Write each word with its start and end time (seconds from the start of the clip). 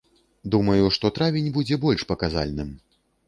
Думаю, 0.55 0.85
што 0.95 1.11
травень 1.17 1.53
будзе 1.57 1.79
больш 1.85 2.07
паказальным. 2.13 2.75